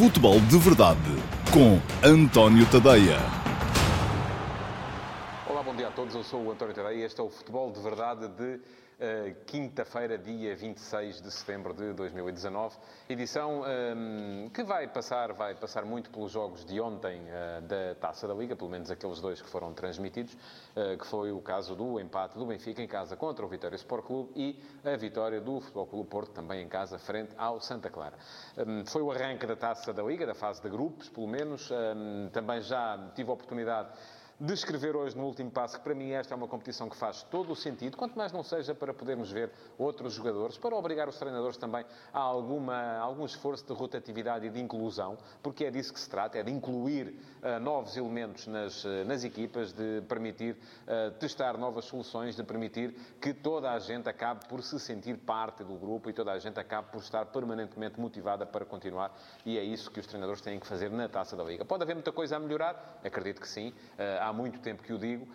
[0.00, 0.98] Futebol de Verdade
[1.52, 3.18] com António Tadeia.
[5.46, 6.14] Olá, bom dia a todos.
[6.14, 8.60] Eu sou o António Tadeia e este é o Futebol de Verdade de
[9.46, 12.76] quinta-feira, dia 26 de setembro de 2019.
[13.08, 18.28] Edição um, que vai passar, vai passar muito pelos jogos de ontem uh, da Taça
[18.28, 21.98] da Liga, pelo menos aqueles dois que foram transmitidos, uh, que foi o caso do
[21.98, 25.86] empate do Benfica em casa contra o Vitória Sport Clube e a vitória do Futebol
[25.86, 28.18] Clube Porto também em casa frente ao Santa Clara.
[28.58, 31.70] Um, foi o arranque da Taça da Liga, da fase de grupos, pelo menos.
[31.70, 33.88] Um, também já tive a oportunidade
[34.40, 37.22] de escrever hoje no último passo que para mim esta é uma competição que faz
[37.24, 41.18] todo o sentido, quanto mais não seja para podermos ver outros jogadores, para obrigar os
[41.18, 46.00] treinadores também a alguma, algum esforço de rotatividade e de inclusão, porque é disso que
[46.00, 47.08] se trata, é de incluir
[47.42, 52.94] uh, novos elementos nas, uh, nas equipas, de permitir uh, testar novas soluções, de permitir
[53.20, 56.58] que toda a gente acabe por se sentir parte do grupo e toda a gente
[56.58, 59.14] acabe por estar permanentemente motivada para continuar
[59.44, 61.62] e é isso que os treinadores têm que fazer na Taça da Liga.
[61.62, 63.00] Pode haver muita coisa a melhorar?
[63.04, 63.74] Acredito que sim.
[64.20, 65.28] há há muito tempo que o digo,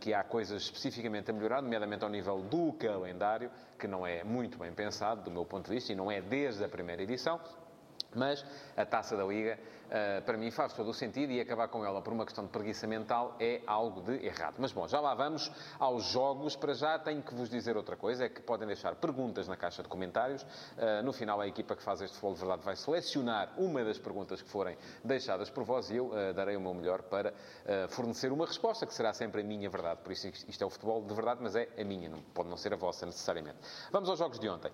[0.00, 4.56] que há coisas especificamente a melhorar, nomeadamente ao nível do calendário, que não é muito
[4.58, 7.40] bem pensado, do meu ponto de vista, e não é desde a primeira edição.
[8.14, 8.44] Mas
[8.76, 9.58] a taça da Liga,
[9.90, 12.50] uh, para mim, faz todo o sentido e acabar com ela por uma questão de
[12.50, 14.54] preguiça mental é algo de errado.
[14.58, 16.56] Mas bom, já lá vamos aos jogos.
[16.56, 19.82] Para já tenho que vos dizer outra coisa: é que podem deixar perguntas na caixa
[19.82, 20.42] de comentários.
[20.42, 23.98] Uh, no final, a equipa que faz este futebol de verdade vai selecionar uma das
[23.98, 27.34] perguntas que forem deixadas por vós e eu uh, darei o meu melhor para
[27.88, 30.00] fornecer uma resposta que será sempre a minha verdade.
[30.02, 32.56] Por isso, isto é o futebol de verdade, mas é a minha, não, pode não
[32.56, 33.58] ser a vossa necessariamente.
[33.92, 34.70] Vamos aos jogos de ontem.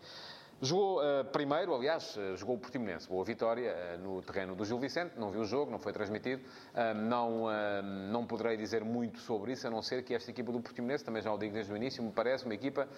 [0.62, 4.78] Jogou uh, primeiro, aliás, uh, jogou o Portimonense, boa vitória uh, no terreno do Gil
[4.78, 6.42] Vicente, não vi o jogo, não foi transmitido,
[6.94, 7.46] não,
[8.10, 11.20] não poderei dizer muito sobre isso, a não ser que esta equipa do Portimonense, também
[11.22, 12.88] já o digo desde o início, me parece uma equipa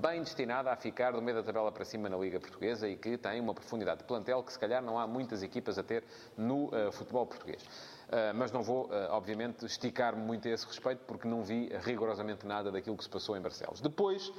[0.00, 3.16] bem destinada a ficar do meio da tabela para cima na Liga Portuguesa e que
[3.16, 6.04] tem uma profundidade de plantel que se calhar não há muitas equipas a ter
[6.36, 7.62] no futebol português.
[8.04, 12.46] Uh, mas não vou, uh, obviamente, esticar-me muito a esse respeito, porque não vi rigorosamente
[12.46, 13.80] nada daquilo que se passou em Barcelos.
[13.80, 14.30] Depois,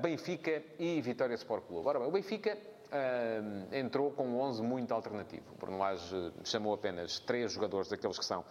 [0.00, 1.86] Benfica e Vitória Sport Clube.
[1.86, 2.56] Ora bem, o Benfica
[3.72, 5.44] entrou com um 11 muito alternativo.
[5.58, 8.44] Bruno Lage chamou apenas três jogadores daqueles que são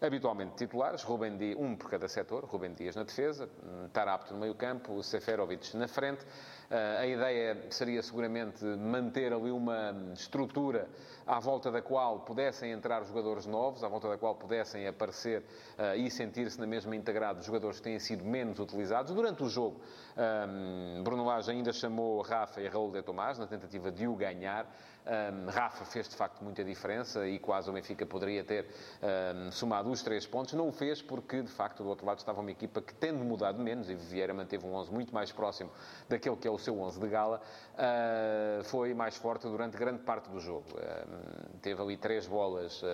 [0.00, 3.48] habitualmente titulares, Rubem Dias, um por cada setor, Rubem Dias na defesa,
[3.92, 6.26] Tarapto no meio campo, Seferovic na frente.
[6.70, 10.88] Uh, a ideia seria seguramente manter ali uma estrutura
[11.26, 15.42] à volta da qual pudessem entrar jogadores novos, à volta da qual pudessem aparecer
[15.78, 19.12] uh, e sentir-se na mesma integrado jogadores que têm sido menos utilizados.
[19.12, 19.80] Durante o jogo,
[20.16, 24.66] um, Bruno Lage ainda chamou Rafa e Raul de Tomás na tentativa de o ganhar.
[25.06, 28.66] Um, Rafa fez de facto muita diferença e quase o Benfica poderia ter
[29.00, 30.54] um, somado os três pontos.
[30.54, 33.62] Não o fez porque, de facto, do outro lado estava uma equipa que, tendo mudado
[33.62, 35.70] menos, e Vieira manteve um 11 muito mais próximo
[36.08, 37.40] daquele que é o seu 11 de gala,
[37.74, 40.66] uh, foi mais forte durante grande parte do jogo.
[40.72, 42.86] Uh, teve ali três bolas uh,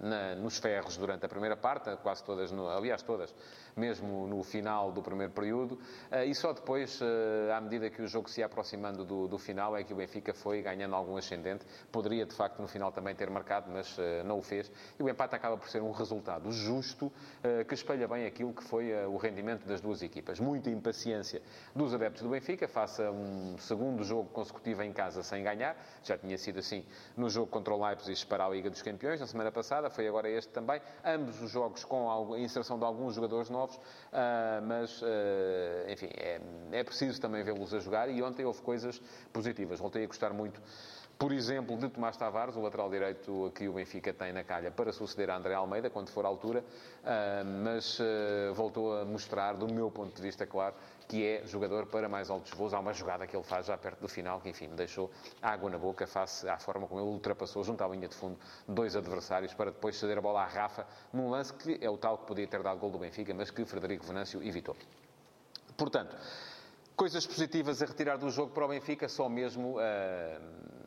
[0.00, 3.34] na, nos ferros durante a primeira parte, quase todas, no, aliás, todas,
[3.76, 5.78] mesmo no final do primeiro período,
[6.26, 7.00] e só depois,
[7.56, 10.34] à medida que o jogo se ia aproximando do, do final, é que o Benfica
[10.34, 11.64] foi ganhando algum ascendente.
[11.90, 14.70] Poderia, de facto, no final também ter marcado, mas não o fez.
[14.98, 17.12] E o empate acaba por ser um resultado justo
[17.68, 20.40] que espelha bem aquilo que foi o rendimento das duas equipas.
[20.40, 21.40] Muita impaciência
[21.74, 25.76] dos adeptos do Benfica, face um segundo jogo consecutivo em casa sem ganhar.
[26.02, 26.84] Já tinha sido assim
[27.16, 30.28] no jogo contra o Leipzig para a Liga dos Campeões, na semana passada, foi agora
[30.28, 30.80] este também.
[31.04, 33.80] Ambos os jogos com a inserção de alguns jogadores novos, uh,
[34.66, 35.06] mas, uh,
[35.88, 36.40] enfim, é,
[36.72, 39.00] é preciso também vê-los a jogar e ontem houve coisas
[39.32, 39.78] positivas.
[39.78, 40.60] Voltei a gostar muito
[41.18, 44.90] por exemplo, de Tomás Tavares, o lateral direito que o Benfica tem na calha para
[44.90, 47.98] suceder a André Almeida, quando for à altura, uh, mas
[48.54, 50.74] voltou a mostrar, do meu ponto de vista, claro,
[51.10, 52.72] que é jogador para mais altos voos.
[52.72, 55.10] Há uma jogada que ele faz já perto do final, que enfim, me deixou
[55.42, 58.38] água na boca face à forma como ele ultrapassou junto à linha de fundo
[58.68, 62.18] dois adversários para depois ceder a bola à Rafa, num lance que é o tal
[62.18, 64.76] que podia ter dado gol do Benfica, mas que Frederico Venâncio evitou.
[65.76, 66.16] Portanto,
[66.94, 69.82] coisas positivas a retirar do jogo para o Benfica, só mesmo uh,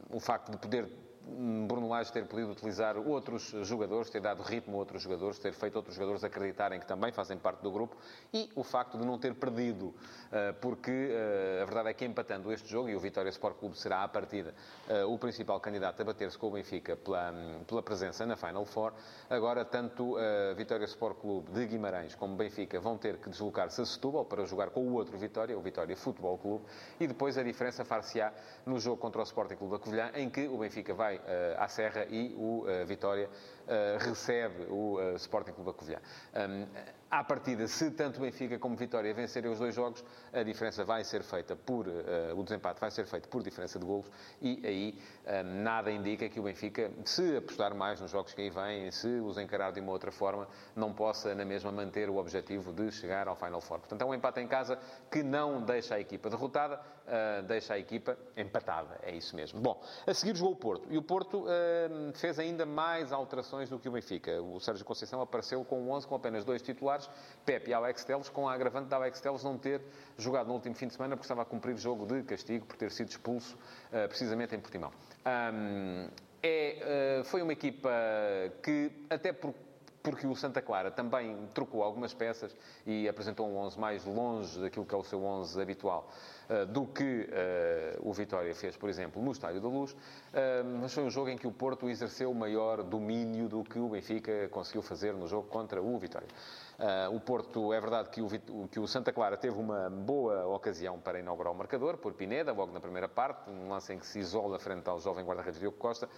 [0.09, 0.90] o facto de poder
[1.25, 5.75] Bruno Lage ter podido utilizar outros jogadores, ter dado ritmo a outros jogadores, ter feito
[5.75, 7.96] outros jogadores acreditarem que também fazem parte do grupo
[8.34, 9.93] e o facto de não ter perdido,
[10.31, 13.78] eh, porque eh, a verdade é que empatando este jogo, e o Vitória Sport Clube
[13.78, 14.53] será à partida
[14.90, 17.34] eh, o principal candidato a bater-se com o Benfica pela,
[17.66, 18.93] pela presença na Final Four,
[19.29, 23.85] agora tanto a Vitória Sport Clube de Guimarães como Benfica vão ter que deslocar-se a
[23.85, 26.66] Setúbal para jogar com o outro Vitória, o Vitória Futebol Clube,
[26.99, 28.34] e depois a diferença far-se-á
[28.66, 31.12] no jogo contra o Sporting Clube da Covilhã, em que o Benfica vai
[31.57, 33.29] à Serra e o Vitória
[33.99, 35.99] recebe o Sporting Clube da Covilhã.
[36.35, 36.67] Um,
[37.09, 41.21] à partida, se tanto Benfica como Vitória vencerem os dois jogos, a diferença vai ser
[41.21, 41.85] feita por,
[42.35, 44.09] o desempate vai ser feito por diferença de golos
[44.41, 44.99] e aí
[45.45, 49.37] nada indica que o Benfica, se apostar mais nos jogos que aí vêm, se os
[49.37, 53.35] encarar de uma outra forma, não possa na mesma manter o objetivo de chegar ao
[53.35, 53.79] Final Four.
[53.79, 54.79] Portanto, é um empate em casa
[55.11, 59.59] que não deixa a equipa derrotada, uh, deixa a equipa empatada, é isso mesmo.
[59.59, 61.46] Bom, a seguir jogou o Porto e o Porto
[62.16, 64.41] fez ainda mais alterações do que o Benfica.
[64.41, 67.09] O Sérgio Conceição apareceu com 11 com apenas dois titulares
[67.46, 69.82] Pepe e Alex Teles, com a agravante de Alex Teles não ter
[70.17, 72.91] jogado no último fim de semana porque estava a cumprir jogo de castigo por ter
[72.91, 74.91] sido expulso uh, precisamente em Portimão.
[75.26, 76.08] Um,
[76.41, 77.90] é, uh, foi uma equipa
[78.61, 79.53] que, até por
[80.03, 82.53] porque o Santa Clara também trocou algumas peças
[82.85, 86.09] e apresentou um 11 mais longe daquilo que é o seu 11 habitual
[86.50, 89.94] uh, do que uh, o Vitória fez, por exemplo, no Estádio da Luz.
[89.94, 89.97] Uh,
[90.82, 94.50] mas foi um jogo em que o Porto exerceu maior domínio do que o Benfica
[94.50, 96.28] conseguiu fazer no jogo contra o Vitória.
[97.14, 101.56] O Porto, é verdade que o, Santa Clara teve uma boa ocasião para inaugurar o
[101.56, 104.99] marcador, por Pineda, logo na primeira parte, um lance em que se isola frente ao
[104.99, 106.09] jovem guarda-redes Diogo Costa,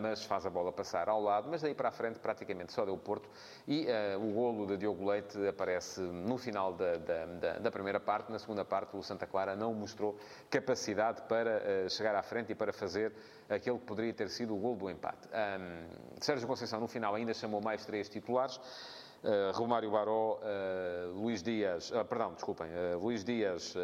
[0.00, 2.97] mas faz a bola passar ao lado, mas daí para a frente praticamente só deu
[2.98, 3.28] o Porto
[3.66, 8.30] e uh, o golo de Diogo Leite aparece no final da, da, da, primeira parte,
[8.30, 10.18] na segunda parte o Santa Clara não mostrou
[10.50, 13.12] capacidade para chegar à frente e para fazer
[13.48, 15.28] aquele que poderia ter sido o golo do empate.
[15.28, 18.60] Um, Sérgio Conceição no final ainda chamou mais três titulares,
[19.18, 22.68] Uh, Romário Baró, uh, Luís Dias, uh, perdão, desculpem,
[23.00, 23.74] Luís Dias,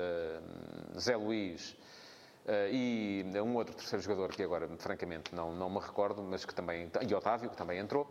[0.96, 1.76] Zé Luís
[2.70, 6.88] e um outro terceiro jogador que agora, francamente, não, não me recordo, mas que também,
[7.08, 8.06] e Otávio, que também entrou.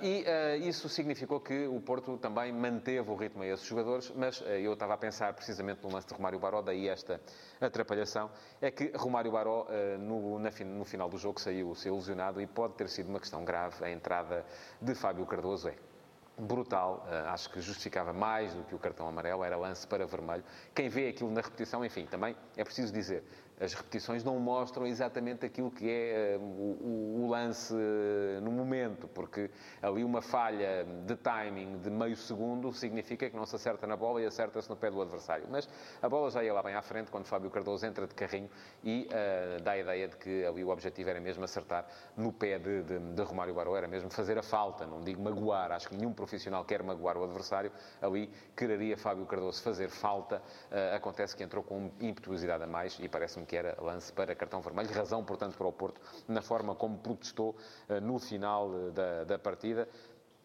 [0.00, 4.72] E isso significou que o Porto também manteve o ritmo a esses jogadores, mas eu
[4.72, 7.20] estava a pensar precisamente no lance de Romário Baró, daí esta
[7.60, 8.30] atrapalhação,
[8.60, 9.66] é que Romário Baró,
[9.98, 13.44] no, na, no final do jogo, saiu, saiu ilusionado e pode ter sido uma questão
[13.44, 14.44] grave a entrada
[14.80, 15.68] de Fábio Cardoso.
[15.68, 15.74] É
[16.38, 20.44] brutal, acho que justificava mais do que o cartão amarelo, era lance para vermelho.
[20.74, 23.24] Quem vê aquilo na repetição, enfim, também é preciso dizer,
[23.58, 27.74] as repetições não mostram exatamente aquilo que é o, o, lance
[28.42, 28.95] no momento,
[29.26, 29.50] porque
[29.82, 34.22] ali uma falha de timing de meio segundo significa que não se acerta na bola
[34.22, 35.46] e acerta-se no pé do adversário.
[35.50, 35.68] Mas
[36.00, 38.48] a bola já ia lá bem à frente quando Fábio Cardoso entra de carrinho
[38.84, 41.86] e uh, dá a ideia de que ali o objetivo era mesmo acertar
[42.16, 45.72] no pé de, de, de Romário Baró, era mesmo fazer a falta, não digo magoar,
[45.72, 50.42] acho que nenhum profissional quer magoar o adversário, ali quereria Fábio Cardoso fazer falta,
[50.94, 54.88] acontece que entrou com impetuosidade a mais e parece-me que era lance para cartão vermelho.
[54.92, 57.56] Razão, portanto, para o Porto na forma como protestou
[57.88, 59.88] eh, no final eh, da, da partida.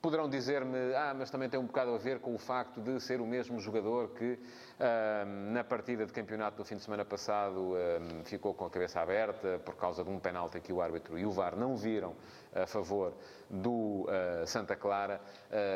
[0.02, 3.22] Poderão dizer-me, ah, mas também tem um bocado a ver com o facto de ser
[3.22, 4.40] o mesmo jogador que
[4.80, 9.00] ah, na partida de campeonato do fim de semana passado ah, ficou com a cabeça
[9.00, 12.16] aberta por causa de um penalti que o árbitro e o VAR não viram
[12.52, 13.14] a favor
[13.48, 15.22] do ah, Santa Clara,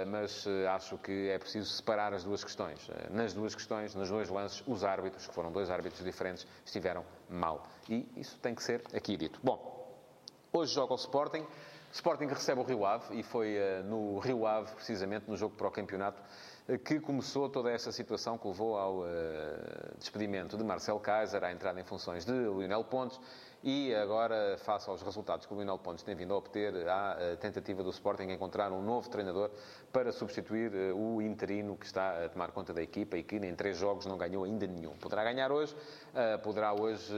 [0.08, 2.90] mas acho que é preciso separar as duas questões.
[3.12, 7.68] Nas duas questões, nos dois lances, os árbitros, que foram dois árbitros diferentes, estiveram mal.
[7.88, 9.40] E isso tem que ser aqui dito.
[9.44, 9.88] Bom,
[10.52, 11.46] hoje joga o Sporting.
[11.96, 15.66] Sporting recebe o Rio Ave e foi uh, no Rio Ave, precisamente no jogo para
[15.66, 16.22] o campeonato,
[16.68, 19.06] uh, que começou toda esta situação que levou ao uh,
[19.98, 23.18] despedimento de Marcel Kaiser, à entrada em funções de Lionel Pontes
[23.64, 27.38] e agora, face aos resultados que o Lionel Pontes tem vindo a obter, há a
[27.38, 29.50] tentativa do Sporting encontrar um novo treinador
[29.94, 33.78] para substituir o interino que está a tomar conta da equipa e que em três
[33.78, 34.92] jogos não ganhou ainda nenhum.
[34.98, 35.76] Poderá ganhar hoje,
[36.44, 37.12] poderá hoje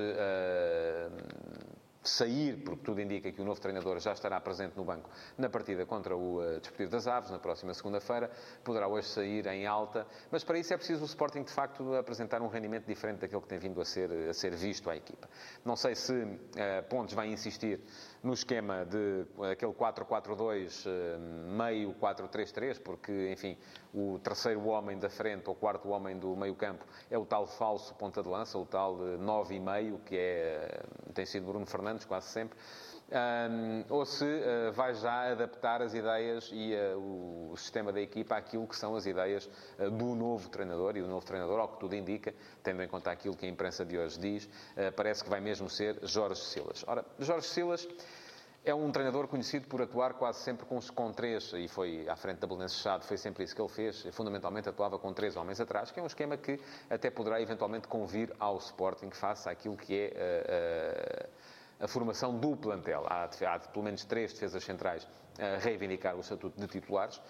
[2.04, 5.86] sair, porque tudo indica que o novo treinador já estará presente no banco na partida
[5.86, 8.31] contra o uh, Desportivo das Aves, na próxima segunda-feira,
[8.64, 12.42] poderá hoje sair em alta, mas para isso é preciso o Sporting, de facto, apresentar
[12.42, 15.28] um rendimento diferente daquele que tem vindo a ser, a ser visto à equipa.
[15.66, 16.38] Não sei se uh,
[16.90, 17.80] Pontes vai insistir
[18.24, 21.19] no esquema de aquele 4-4-2, uh,
[21.52, 23.57] meio 4-3-3, porque, enfim,
[23.94, 27.94] o terceiro homem da frente, ou quarto homem do meio campo, é o tal falso
[27.95, 30.83] ponta de lança, o tal 9,5, que é,
[31.14, 32.57] tem sido Bruno Fernandes, quase sempre,
[33.09, 38.35] um, ou se uh, vai já adaptar as ideias e uh, o sistema da equipa
[38.35, 39.49] àquilo que são as ideias
[39.80, 43.11] uh, do novo treinador, e o novo treinador, ao que tudo indica, tendo em conta
[43.11, 44.49] aquilo que a imprensa de hoje diz,
[44.95, 46.83] parece que vai mesmo ser Jorge Silas.
[46.87, 47.87] Ora, Jorge Silas
[48.66, 52.40] é um treinador conhecido por atuar quase sempre com, com três, e foi à frente
[52.40, 55.92] da Belenenses Chade, foi sempre isso que ele fez, fundamentalmente atuava com três homens atrás,
[55.92, 56.59] que é um esquema que
[56.90, 61.30] até poderá eventualmente convir ao Sporting, que faça aquilo que é
[61.80, 63.06] a formação do plantel.
[63.07, 65.07] Há, há pelo menos três defesas centrais
[65.40, 67.22] a reivindicar o estatuto de titulares,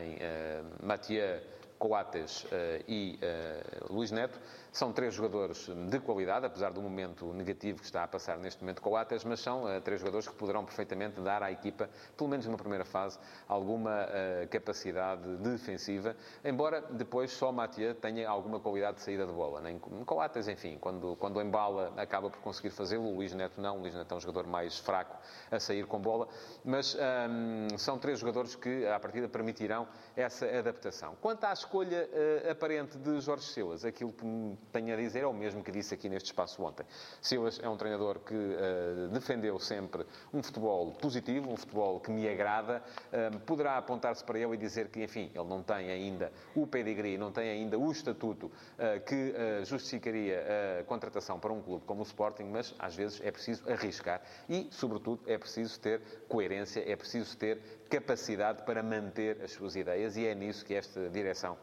[0.00, 1.40] em uh, Mathieu,
[1.78, 2.48] Coates uh,
[2.88, 4.38] e uh, Luís Neto.
[4.72, 8.80] São três jogadores de qualidade, apesar do momento negativo que está a passar neste momento
[8.80, 12.30] com o Atas, mas são uh, três jogadores que poderão perfeitamente dar à equipa, pelo
[12.30, 18.96] menos numa primeira fase, alguma uh, capacidade defensiva, embora depois só Matia tenha alguma qualidade
[18.96, 19.60] de saída de bola.
[19.60, 23.04] Nem com o Atas, enfim, quando, quando embala, acaba por conseguir fazê-lo.
[23.04, 25.18] O Luís Neto não, o Luís Neto é um jogador mais fraco
[25.50, 26.28] a sair com bola,
[26.64, 29.86] mas um, são três jogadores que, à partida, permitirão
[30.16, 31.14] essa adaptação.
[31.20, 35.26] Quanto à escolha uh, aparente de Jorge Silas, aquilo que me tenho a dizer é
[35.26, 36.84] o mesmo que disse aqui neste espaço ontem.
[37.20, 42.28] Silas é um treinador que uh, defendeu sempre um futebol positivo, um futebol que me
[42.28, 42.82] agrada.
[43.12, 47.18] Uh, poderá apontar-se para ele e dizer que, enfim, ele não tem ainda o pedigree,
[47.18, 50.44] não tem ainda o estatuto uh, que justificaria
[50.80, 54.68] a contratação para um clube como o Sporting, mas às vezes é preciso arriscar e,
[54.70, 60.26] sobretudo, é preciso ter coerência, é preciso ter capacidade para manter as suas ideias e
[60.26, 61.56] é nisso que esta direção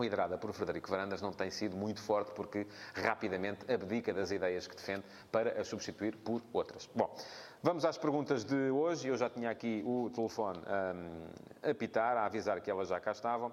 [0.00, 4.76] liderada por Frederico Varandas, não tem sido muito forte porque rapidamente abdica das ideias que
[4.76, 6.88] defende para as substituir por outras.
[6.94, 7.14] Bom,
[7.62, 9.08] vamos às perguntas de hoje.
[9.08, 13.12] Eu já tinha aqui o telefone um, a pitar, a avisar que elas já cá
[13.12, 13.52] estavam.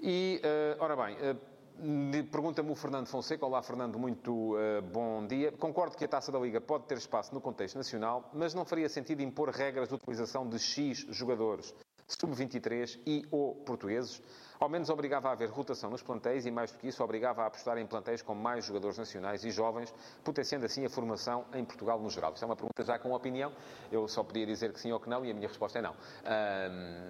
[0.00, 3.46] E, uh, ora bem, uh, pergunta-me o Fernando Fonseca.
[3.46, 5.52] Olá, Fernando, muito uh, bom dia.
[5.52, 8.88] Concordo que a Taça da Liga pode ter espaço no contexto nacional, mas não faria
[8.88, 11.74] sentido impor regras de utilização de X jogadores,
[12.06, 14.20] sub-23 e ou portugueses?
[14.58, 17.46] Ao menos obrigava a haver rotação nos plantéis e, mais do que isso, obrigava a
[17.46, 19.92] apostar em plantéis com mais jogadores nacionais e jovens,
[20.24, 22.32] potenciando assim a formação em Portugal no geral.
[22.32, 23.52] Isto é uma pergunta já com opinião.
[23.92, 25.94] Eu só podia dizer que sim ou que não e a minha resposta é não.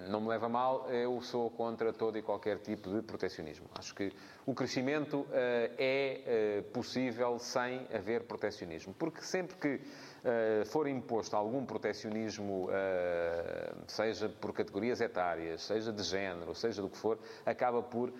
[0.09, 3.67] não me leva mal, eu sou contra todo e qualquer tipo de protecionismo.
[3.75, 4.11] Acho que
[4.47, 5.27] o crescimento uh,
[5.77, 8.93] é uh, possível sem haver protecionismo.
[8.93, 12.69] Porque sempre que uh, for imposto algum protecionismo,
[13.87, 18.13] seja por categorias etárias, seja de género, seja do que for, acaba por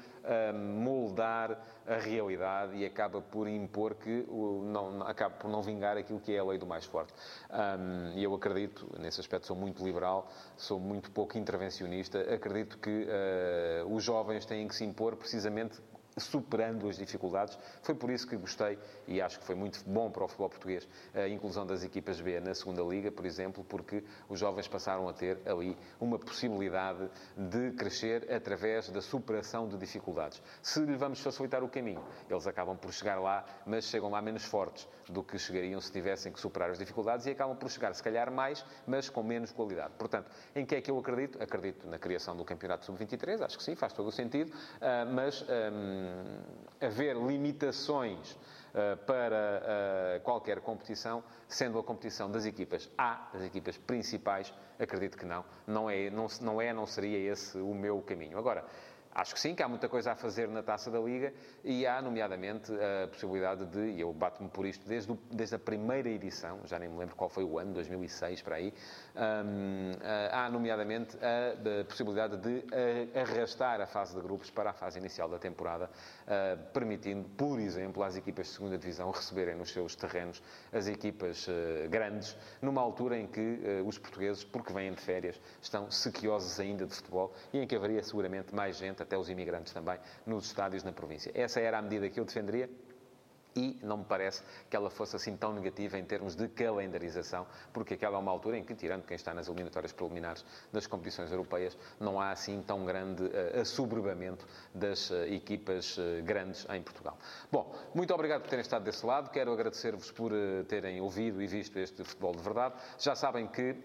[0.53, 1.57] moldar
[1.87, 6.33] a realidade e acaba por impor que o, não, acaba por não vingar aquilo que
[6.33, 7.13] é a lei do mais forte.
[7.49, 13.07] Um, e eu acredito, nesse aspecto sou muito liberal, sou muito pouco intervencionista, acredito que
[13.07, 15.81] uh, os jovens têm que se impor precisamente
[16.17, 17.57] superando as dificuldades.
[17.81, 20.87] Foi por isso que gostei e acho que foi muito bom para o futebol português
[21.13, 25.13] a inclusão das equipas B na segunda liga, por exemplo, porque os jovens passaram a
[25.13, 30.41] ter ali uma possibilidade de crescer através da superação de dificuldades.
[30.61, 34.43] Se lhe vamos facilitar o caminho, eles acabam por chegar lá, mas chegam lá menos
[34.43, 38.03] fortes do que chegariam se tivessem que superar as dificuldades e acabam por chegar, se
[38.03, 39.93] calhar, mais, mas com menos qualidade.
[39.97, 41.41] Portanto, em que é que eu acredito?
[41.41, 45.41] Acredito na criação do Campeonato Sub-23, acho que sim, faz todo o sentido, ah, mas
[45.43, 45.47] hum,
[46.79, 48.37] haver limitações
[48.73, 49.63] ah, para
[50.17, 55.43] ah, qualquer competição, sendo a competição das equipas A, das equipas principais, acredito que não.
[55.65, 58.37] Não é, não, não é, não seria esse o meu caminho.
[58.37, 58.63] Agora,
[59.17, 61.33] Acho que sim, que há muita coisa a fazer na Taça da Liga
[61.63, 65.59] e há, nomeadamente, a possibilidade de, e eu bato-me por isto desde, o, desde a
[65.59, 68.71] primeira edição, já nem me lembro qual foi o ano, 2006, para aí,
[69.15, 69.93] um,
[70.31, 72.63] há, nomeadamente, a, a, possibilidade de
[73.19, 75.89] arrastar a fase de grupos para a fase inicial da temporada,
[76.27, 81.47] uh, permitindo, por exemplo, às equipas de segunda divisão receberem nos seus terrenos as equipas
[81.47, 83.41] uh, grandes, numa altura em que
[83.81, 87.75] uh, os portugueses, porque vêm de férias, estão sequiosos ainda de futebol e em que
[87.75, 91.31] haveria seguramente mais gente até os imigrantes também, nos estádios na província.
[91.33, 92.69] Essa era a medida que eu defenderia
[93.57, 97.95] e não me parece que ela fosse assim tão negativa em termos de calendarização, porque
[97.95, 101.75] aquela é uma altura em que, tirando quem está nas eliminatórias preliminares das competições europeias,
[101.99, 107.17] não há assim tão grande uh, assoberbamento das uh, equipas uh, grandes em Portugal.
[107.51, 110.31] Bom, muito obrigado por terem estado desse lado, quero agradecer-vos por
[110.67, 112.75] terem ouvido e visto este futebol de verdade.
[112.99, 113.75] Já sabem que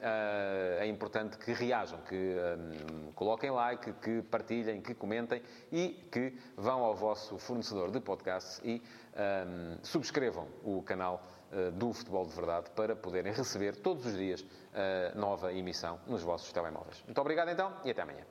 [0.78, 6.82] é importante que reajam, que um, coloquem like, que partilhem, que comentem e que vão
[6.82, 8.82] ao vosso fornecedor de podcasts e
[9.14, 14.40] um, subscrevam o canal uh, do Futebol de Verdade para poderem receber todos os dias
[14.40, 17.02] uh, nova emissão nos vossos telemóveis.
[17.06, 18.24] Muito obrigado então e até amanhã.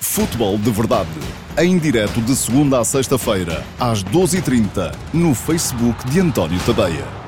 [0.00, 1.10] Futebol de Verdade,
[1.58, 7.19] em direto de segunda a sexta-feira, às 12h30, no Facebook de António Tadeia.